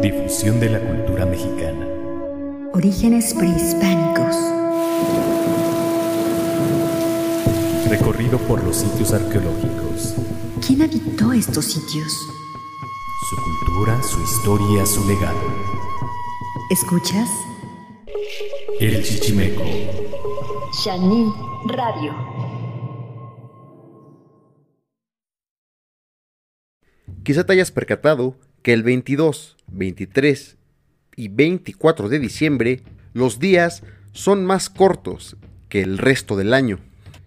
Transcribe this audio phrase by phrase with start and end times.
[0.00, 1.84] Difusión de la cultura mexicana.
[2.72, 4.36] Orígenes prehispánicos.
[7.90, 10.14] Recorrido por los sitios arqueológicos.
[10.64, 12.12] ¿Quién habitó estos sitios?
[13.28, 15.40] Su cultura, su historia, su legado.
[16.70, 17.28] ¿Escuchas?
[18.78, 19.64] El Chichimeco.
[20.84, 21.32] Shani
[21.66, 22.14] Radio.
[27.24, 30.56] Quizá te hayas percatado que el 22, 23
[31.16, 32.82] y 24 de diciembre
[33.12, 33.82] los días
[34.12, 35.36] son más cortos
[35.68, 36.78] que el resto del año,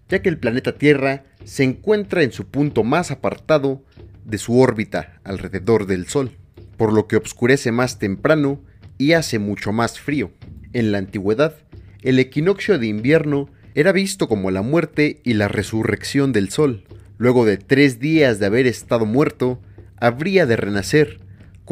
[0.08, 3.84] ya que el planeta Tierra se encuentra en su punto más apartado
[4.24, 6.32] de su órbita alrededor del Sol,
[6.76, 8.60] por lo que oscurece más temprano
[8.98, 10.32] y hace mucho más frío.
[10.72, 11.56] En la antigüedad,
[12.02, 16.84] el equinoccio de invierno era visto como la muerte y la resurrección del Sol.
[17.18, 19.60] Luego de tres días de haber estado muerto,
[19.96, 21.20] habría de renacer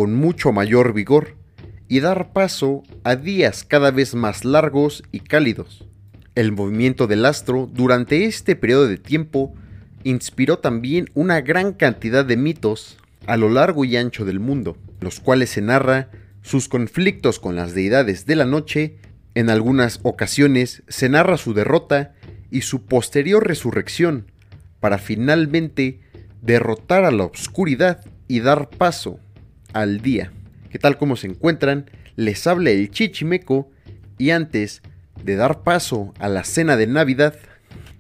[0.01, 1.37] con mucho mayor vigor
[1.87, 5.87] y dar paso a días cada vez más largos y cálidos.
[6.35, 9.53] El movimiento del astro durante este periodo de tiempo
[10.03, 15.21] inspiró también una gran cantidad de mitos a lo largo y ancho del mundo, los
[15.21, 16.09] cuales se narra
[16.41, 18.97] sus conflictos con las deidades de la noche,
[19.35, 22.15] en algunas ocasiones se narra su derrota
[22.51, 24.33] y su posterior resurrección,
[24.81, 26.01] para finalmente
[26.41, 29.21] derrotar a la oscuridad y dar paso
[29.73, 30.33] al día.
[30.71, 31.91] ¿Qué tal como se encuentran?
[32.17, 33.71] Les habla el Chichimeco
[34.19, 34.83] y antes
[35.25, 37.35] de dar paso a la cena de Navidad,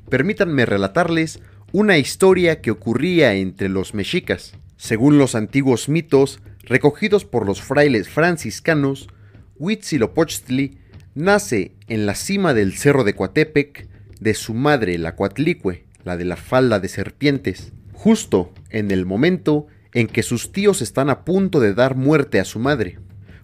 [0.08, 1.40] permítanme relatarles
[1.72, 4.54] una historia que ocurría entre los mexicas.
[4.76, 9.08] Según los antiguos mitos recogidos por los frailes franciscanos,
[9.58, 10.78] Huitzilopochtli
[11.14, 13.88] nace en la cima del cerro de Coatepec
[14.20, 19.66] de su madre, la Coatlicue, la de la falda de serpientes, justo en el momento
[19.94, 22.98] en que sus tíos están a punto de dar muerte a su madre.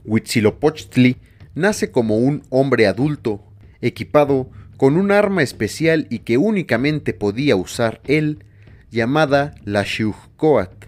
[0.05, 1.17] Huitzilopochtli
[1.55, 3.43] nace como un hombre adulto,
[3.81, 8.45] equipado con un arma especial y que únicamente podía usar él,
[8.91, 10.87] llamada la Xiuhcoat,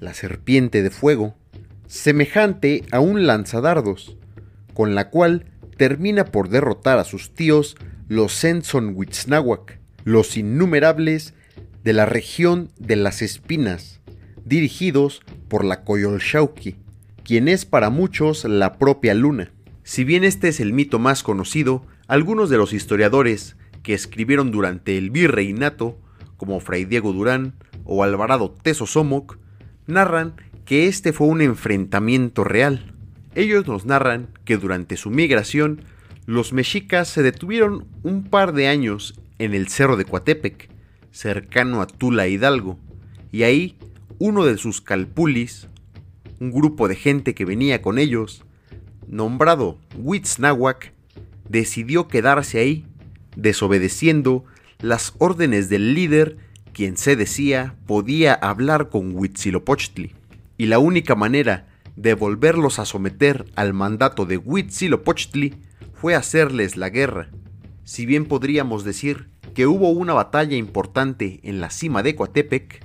[0.00, 1.34] la serpiente de fuego,
[1.86, 4.16] semejante a un lanzadardos,
[4.74, 5.46] con la cual
[5.76, 7.76] termina por derrotar a sus tíos
[8.08, 8.96] los Senson
[10.04, 11.34] los innumerables
[11.82, 14.00] de la región de las espinas,
[14.44, 16.76] dirigidos por la Coyolxauhqui,
[17.24, 19.50] quien es para muchos la propia luna.
[19.82, 24.98] Si bien este es el mito más conocido, algunos de los historiadores que escribieron durante
[24.98, 25.98] el virreinato,
[26.36, 27.54] como Fray Diego Durán
[27.84, 29.38] o Alvarado Teso Somoc,
[29.86, 30.34] narran
[30.64, 32.94] que este fue un enfrentamiento real.
[33.34, 35.82] Ellos nos narran que durante su migración,
[36.26, 40.70] los mexicas se detuvieron un par de años en el cerro de Coatepec,
[41.10, 42.78] cercano a Tula Hidalgo,
[43.30, 43.76] y ahí
[44.18, 45.68] uno de sus calpulis,
[46.40, 48.44] un grupo de gente que venía con ellos,
[49.06, 50.92] nombrado Huitznahuac,
[51.48, 52.86] decidió quedarse ahí,
[53.36, 54.44] desobedeciendo
[54.80, 56.36] las órdenes del líder,
[56.72, 60.12] quien se decía podía hablar con Huitzilopochtli.
[60.56, 65.54] Y la única manera de volverlos a someter al mandato de Huitzilopochtli
[65.92, 67.30] fue hacerles la guerra.
[67.84, 72.84] Si bien podríamos decir que hubo una batalla importante en la cima de Coatepec,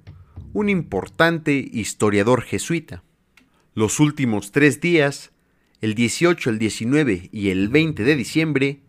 [0.53, 3.03] un importante historiador jesuita.
[3.73, 5.31] Los últimos tres días,
[5.79, 8.81] el 18, el 19 y el 20 de diciembre,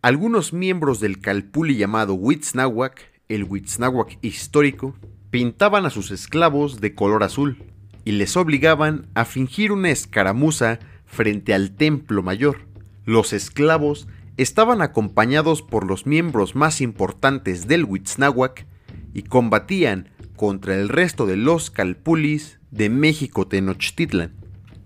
[0.00, 4.94] algunos miembros del calpuli llamado Huitznahuac, el Huitznahuac histórico,
[5.30, 7.64] pintaban a sus esclavos de color azul
[8.04, 12.60] y les obligaban a fingir una escaramuza frente al templo mayor.
[13.04, 14.06] Los esclavos
[14.36, 18.66] estaban acompañados por los miembros más importantes del Huitznahuac
[19.12, 24.32] y combatían contra el resto de los calpulis de México Tenochtitlan.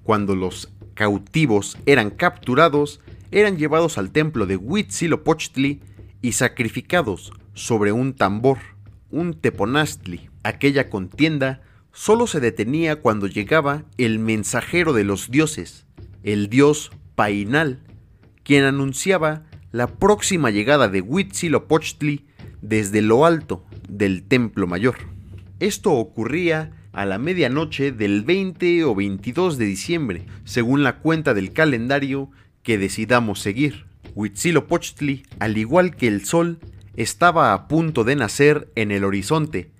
[0.03, 3.01] Cuando los cautivos eran capturados,
[3.31, 5.81] eran llevados al templo de Huitzilopochtli
[6.23, 8.59] y sacrificados sobre un tambor,
[9.11, 10.31] un teponastli.
[10.43, 11.61] Aquella contienda
[11.93, 15.87] solo se detenía cuando llegaba el mensajero de los dioses,
[16.23, 17.81] el dios Painal,
[18.43, 22.25] quien anunciaba la próxima llegada de Huitzilopochtli
[22.63, 25.12] desde lo alto del templo mayor.
[25.63, 31.53] Esto ocurría a la medianoche del 20 o 22 de diciembre, según la cuenta del
[31.53, 32.33] calendario
[32.65, 33.87] que decidamos seguir.
[34.17, 36.59] Huitzilopochtli, al igual que el sol,
[36.97, 39.71] estaba a punto de nacer en el horizonte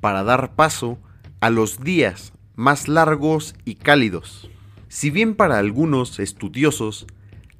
[0.00, 0.98] para dar paso
[1.38, 4.50] a los días más largos y cálidos.
[4.88, 7.06] Si bien para algunos estudiosos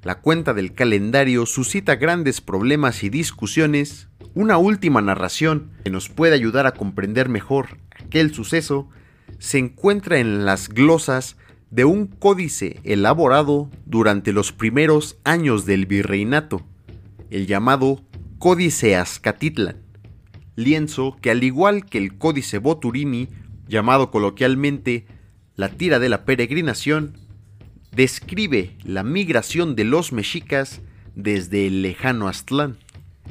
[0.01, 6.35] la cuenta del calendario suscita grandes problemas y discusiones, una última narración que nos puede
[6.35, 8.89] ayudar a comprender mejor aquel suceso
[9.39, 11.37] se encuentra en las glosas
[11.69, 16.65] de un códice elaborado durante los primeros años del virreinato,
[17.29, 18.01] el llamado
[18.39, 19.77] Códice Azcatitlan,
[20.55, 23.27] lienzo que al igual que el Códice Boturini,
[23.67, 25.05] llamado coloquialmente
[25.55, 27.17] la tira de la peregrinación,
[27.91, 30.81] describe la migración de los mexicas
[31.15, 32.77] desde el lejano Aztlán.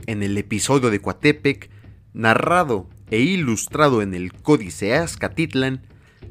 [0.06, 1.70] En el episodio de Coatepec,
[2.12, 5.82] narrado e ilustrado en el Códice Azcatitlan,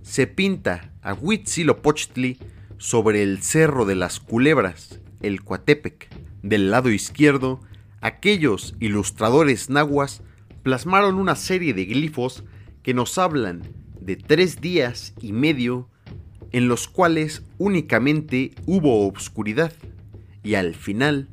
[0.02, 2.38] se pinta a Huitzilopochtli
[2.78, 6.10] sobre el Cerro de las Culebras, el Coatepec.
[6.44, 7.62] Del lado izquierdo
[8.02, 10.22] aquellos ilustradores nahuas
[10.64, 12.44] plasmaron una serie de glifos
[12.84, 13.64] que nos hablan
[14.00, 15.90] de tres días y medio
[16.52, 19.74] en los cuales únicamente hubo obscuridad
[20.44, 21.30] y al final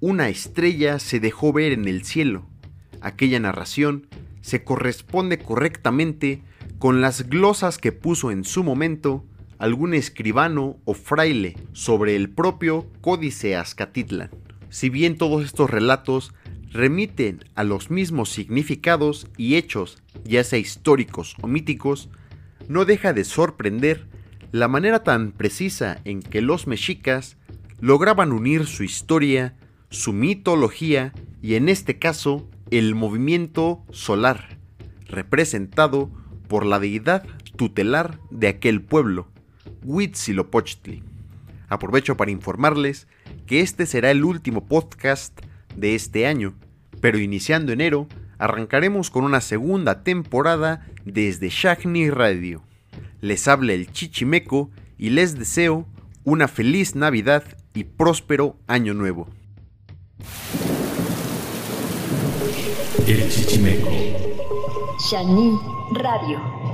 [0.00, 2.46] una estrella se dejó ver en el cielo.
[3.00, 4.06] Aquella narración
[4.40, 6.42] se corresponde correctamente
[6.78, 9.24] con las glosas que puso en su momento
[9.58, 14.30] algún escribano o fraile sobre el propio Códice Azcatitlan.
[14.70, 16.34] Si bien todos estos relatos
[16.72, 22.08] remiten a los mismos significados y hechos, ya sea históricos o míticos,
[22.68, 24.08] no deja de sorprender
[24.52, 27.38] la manera tan precisa en que los mexicas
[27.80, 29.56] lograban unir su historia,
[29.88, 34.58] su mitología y en este caso el movimiento solar,
[35.06, 36.10] representado
[36.48, 37.26] por la deidad
[37.56, 39.28] tutelar de aquel pueblo,
[39.84, 41.02] Huitzilopochtli.
[41.68, 43.08] Aprovecho para informarles
[43.46, 45.40] que este será el último podcast
[45.74, 46.54] de este año,
[47.00, 48.06] pero iniciando enero
[48.36, 52.62] arrancaremos con una segunda temporada desde Shagni Radio.
[53.22, 55.86] Les habla el Chichimeco y les deseo
[56.24, 59.28] una feliz Navidad y próspero Año Nuevo.
[63.06, 63.90] El Chichimeco.
[65.08, 65.56] Shani
[65.92, 66.71] Radio.